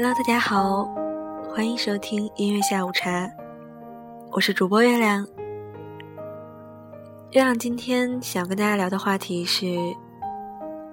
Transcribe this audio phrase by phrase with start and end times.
[0.00, 0.84] Hello，大家好，
[1.52, 3.28] 欢迎收听音乐下午茶，
[4.30, 5.26] 我是主播月亮。
[7.32, 9.66] 月亮今天想跟大家聊的话题是：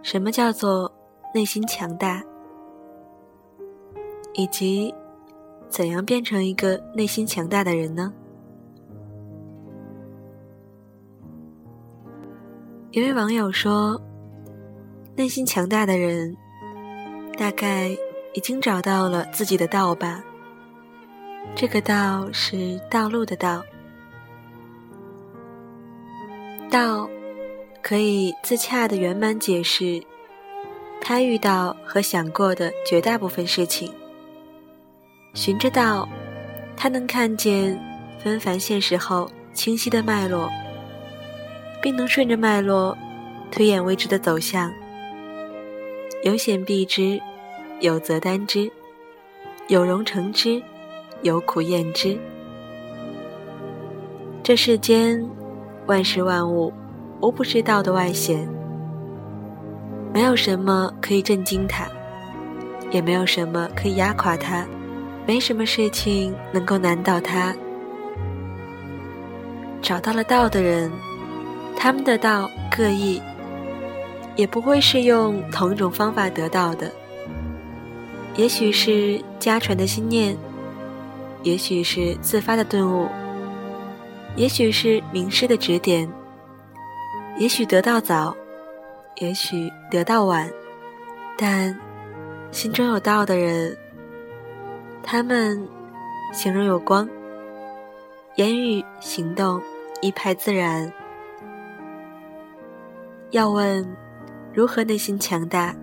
[0.01, 0.91] 什么叫做
[1.35, 2.23] 内心强大，
[4.33, 4.91] 以及
[5.69, 8.11] 怎样变成一个内心强大的人呢？
[12.89, 14.01] 一位网友说
[15.15, 16.35] ：“内心强大的人，
[17.37, 17.95] 大概……”
[18.35, 20.21] 已经找到了自己的道吧。
[21.55, 23.63] 这个道是道路的道，
[26.69, 27.09] 道
[27.81, 30.03] 可以自洽的圆满解释
[30.99, 33.89] 他遇到和想过的绝大部分事情。
[35.33, 36.07] 循着道，
[36.75, 37.79] 他能看见
[38.21, 40.49] 纷繁现实后清晰的脉络，
[41.81, 42.97] 并能顺着脉络
[43.49, 44.69] 推演未知的走向。
[46.23, 47.21] 有险必之。
[47.81, 48.71] 有则担之，
[49.67, 50.61] 有容成之，
[51.21, 52.17] 有苦厌之。
[54.41, 55.23] 这世间
[55.85, 56.71] 万事万物，
[57.21, 58.47] 无不是道的外显。
[60.13, 61.85] 没有什么可以震惊他，
[62.91, 64.65] 也没有什么可以压垮他，
[65.25, 67.53] 没什么事情能够难倒他。
[69.81, 70.89] 找到了道的人，
[71.75, 73.21] 他们的道各异，
[74.37, 76.89] 也不会是用同一种方法得到的。
[78.37, 80.37] 也许是家传的心念，
[81.43, 83.07] 也许是自发的顿悟，
[84.35, 86.09] 也许是名师的指点，
[87.37, 88.35] 也许得到早，
[89.17, 90.51] 也许得到晚，
[91.37, 91.77] 但
[92.51, 93.77] 心中有道的人，
[95.01, 95.65] 他们
[96.33, 97.07] 心中有光，
[98.35, 99.61] 言语行动
[100.01, 100.91] 一派自然。
[103.31, 103.85] 要问
[104.53, 105.73] 如何内心强大？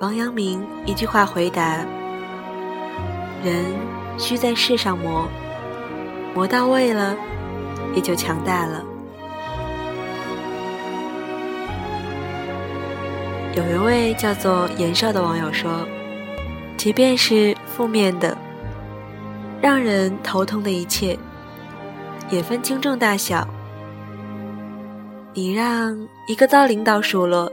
[0.00, 1.84] 王阳明一句话回答
[3.44, 3.66] ：“人
[4.16, 5.28] 需在世上磨，
[6.34, 7.14] 磨到位了，
[7.94, 8.82] 也就强大了。”
[13.54, 15.86] 有一位叫做严少的网友说
[16.78, 18.34] ：“即便是负面的、
[19.60, 21.18] 让人头痛的一切，
[22.30, 23.46] 也分轻重大小。
[25.34, 27.52] 你让一个遭领导数落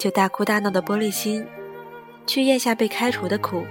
[0.00, 1.46] 就大哭大闹的玻璃心。”
[2.26, 3.64] 去咽下被开除的苦，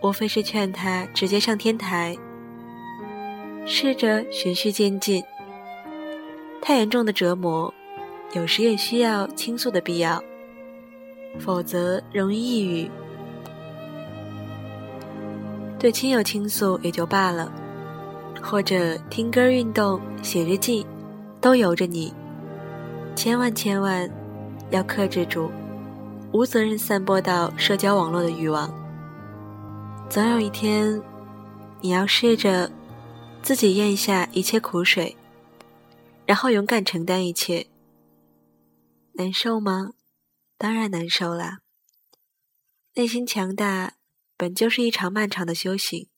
[0.00, 2.16] 无非是劝他直接上天台，
[3.66, 5.22] 试着循序渐进。
[6.62, 7.72] 太严重的折磨，
[8.32, 10.22] 有时也需要倾诉的必要，
[11.38, 12.90] 否则容易抑郁。
[15.78, 17.52] 对亲友倾诉也就罢了，
[18.40, 20.86] 或者听歌、运动、写日记，
[21.40, 22.14] 都由着你。
[23.14, 24.08] 千万千万
[24.70, 25.50] 要克制住。
[26.34, 28.68] 无责任散播到社交网络的欲望，
[30.10, 31.00] 总有一天，
[31.80, 32.68] 你要试着
[33.40, 35.16] 自己咽下一切苦水，
[36.26, 37.68] 然后勇敢承担一切。
[39.12, 39.92] 难受吗？
[40.58, 41.60] 当然难受啦。
[42.96, 43.94] 内心强大
[44.36, 46.08] 本就是一场漫长的修行，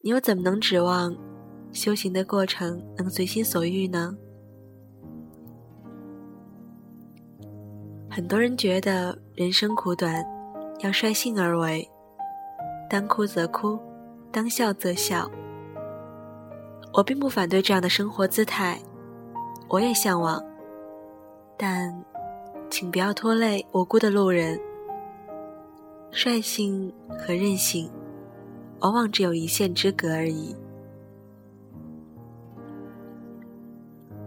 [0.00, 1.16] 你又怎么能指望
[1.72, 4.16] 修行的过程能随心所欲呢？
[8.14, 10.24] 很多人觉得人生苦短，
[10.78, 11.84] 要率性而为，
[12.88, 13.76] 当哭则哭，
[14.30, 15.28] 当笑则笑。
[16.92, 18.78] 我并不反对这样的生活姿态，
[19.68, 20.40] 我也向往，
[21.56, 21.92] 但
[22.70, 24.60] 请不要拖累无辜的路人。
[26.12, 27.90] 率性和任性，
[28.78, 30.54] 往往只有一线之隔而已。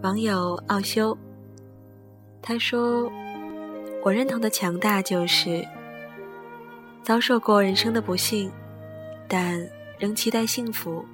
[0.02, 1.16] 网友奥修，
[2.42, 3.10] 他说。
[4.02, 5.66] 我认同的强大就是
[7.02, 8.50] 遭受过人生的不幸，
[9.26, 11.04] 但仍期待幸福；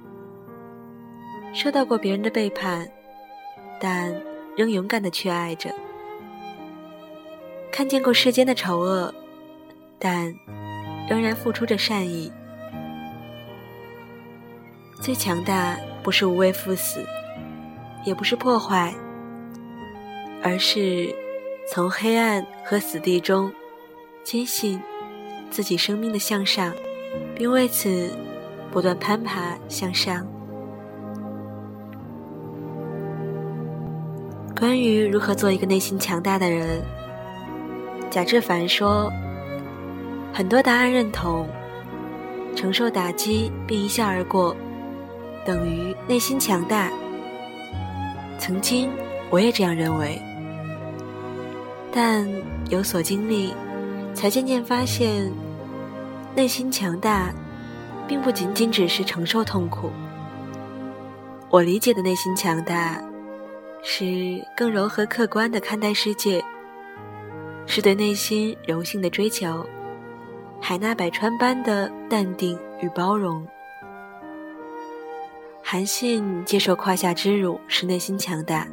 [1.53, 2.87] 受到过别人的背叛，
[3.79, 4.15] 但
[4.55, 5.69] 仍勇敢的去爱着；
[7.71, 9.13] 看见过世间的丑恶，
[9.99, 10.33] 但
[11.09, 12.31] 仍然付出着善意。
[15.01, 17.05] 最强大不是无畏赴死，
[18.05, 18.93] 也不是破坏，
[20.41, 21.13] 而是。
[21.67, 23.51] 从黑暗和死地中，
[24.23, 24.79] 坚信
[25.49, 26.71] 自己生命的向上，
[27.35, 28.15] 并为此
[28.71, 30.25] 不断攀爬向上。
[34.57, 36.83] 关于如何做一个内心强大的人，
[38.11, 39.11] 贾志凡说
[40.31, 41.47] ：“很多答案认同，
[42.55, 44.55] 承受打击并一笑而过，
[45.43, 46.91] 等于内心强大。
[48.37, 48.91] 曾经
[49.31, 50.21] 我也这样认为。”
[51.95, 52.29] 但
[52.69, 53.53] 有所经历，
[54.13, 55.31] 才渐渐发现，
[56.35, 57.33] 内心强大，
[58.05, 59.89] 并不仅仅只是承受痛苦。
[61.49, 63.01] 我理解的内心强大，
[63.81, 66.43] 是更柔和客观的看待世界，
[67.65, 69.65] 是对内心柔性的追求，
[70.59, 73.47] 海纳百川般的淡定与包容。
[75.63, 78.67] 韩信接受胯下之辱是内心强大，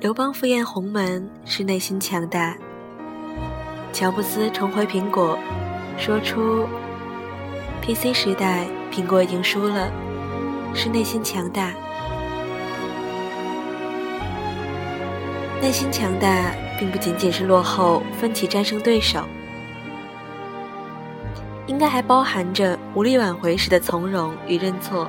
[0.00, 2.56] 刘邦赴宴鸿门是内心强大，
[3.92, 5.38] 乔布斯重回苹果，
[5.98, 6.66] 说出
[7.82, 9.92] PC 时代苹果已经输了。
[10.72, 11.74] 是内心强大，
[15.60, 19.22] 内心强大并不仅仅是落后奋起战胜对手，
[21.66, 25.06] 应该还包含着无力挽回时的从容与认错，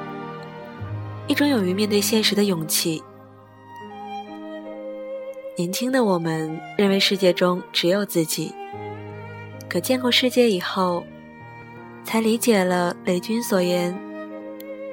[1.28, 3.02] 一种勇于面对现实的勇气。
[5.58, 8.54] 年轻的我们认为世界中只有自己，
[9.70, 11.04] 可见过世界以后，
[12.04, 13.96] 才理解了雷军所言。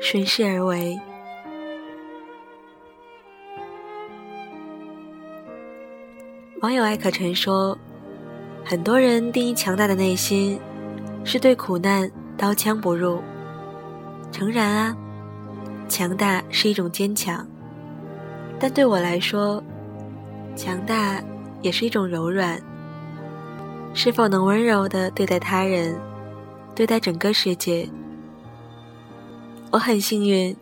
[0.00, 0.98] 顺势而为。
[6.60, 7.76] 网友艾可晨说
[8.64, 10.60] ：“很多人定义强大的内心，
[11.24, 13.20] 是对苦难刀枪不入。
[14.30, 14.96] 诚然啊，
[15.88, 17.44] 强大是一种坚强，
[18.60, 19.62] 但对我来说，
[20.58, 21.22] 强大
[21.62, 22.60] 也是一种柔软。
[23.94, 25.96] 是否能温柔的对待他人，
[26.74, 27.88] 对待整个世界？”
[29.70, 30.56] 我很幸运，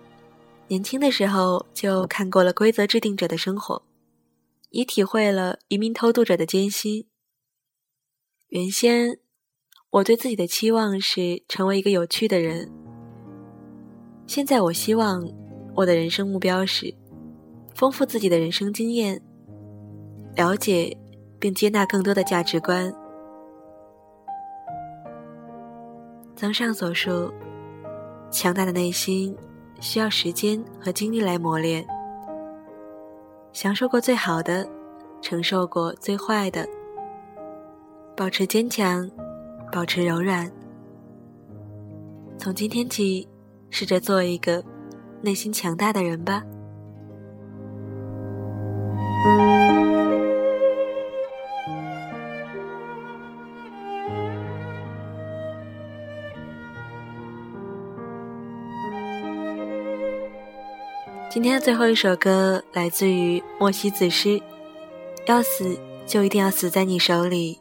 [0.68, 3.82] 年轻的时候就看过了规则制定者的生活，
[4.70, 7.06] 也体会了移民偷渡者的艰辛。
[8.48, 9.18] 原先
[9.90, 12.70] 我对自己的期望是成为一个有趣的人，
[14.26, 15.26] 现在我希望
[15.74, 16.94] 我的人生目标是
[17.74, 19.22] 丰富自己的人生经验，
[20.36, 20.96] 了解
[21.40, 22.94] 并接纳更多的价值观。
[26.36, 27.32] 综上所述。
[28.28, 29.34] 强大的内心
[29.80, 31.86] 需要时间和精力来磨练。
[33.52, 34.68] 享受过最好的，
[35.22, 36.68] 承受过最坏的，
[38.16, 39.08] 保持坚强，
[39.72, 40.50] 保持柔软。
[42.36, 43.26] 从今天起，
[43.70, 44.62] 试着做一个
[45.22, 46.42] 内心强大的人吧。
[61.46, 64.42] 今天最后一首歌来自于莫西子诗，
[65.26, 67.60] 要死就一定要死在你手里。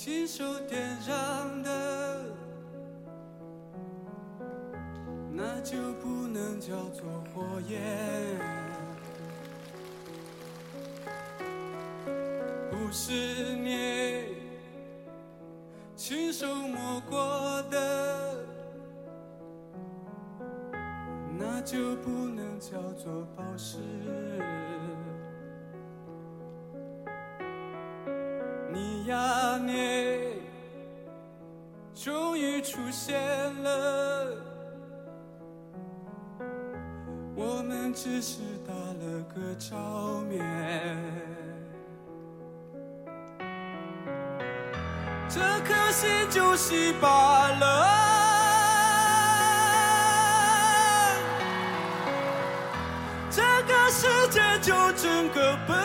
[0.00, 2.24] 亲手点燃的，
[5.32, 7.04] 那就不能叫做
[7.34, 7.82] 火焰。
[12.70, 14.36] 不是你
[15.96, 18.36] 亲手摸过的，
[21.36, 23.78] 那就不能叫做宝石。
[29.58, 30.38] 你。
[31.94, 33.20] 终于出现
[33.62, 34.36] 了，
[37.34, 39.76] 我们只是打了个照
[40.28, 40.96] 面，
[45.28, 47.64] 这颗心就稀罢了，
[53.28, 55.76] 这个世界就整个崩